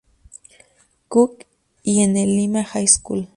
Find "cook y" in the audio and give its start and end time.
1.09-2.01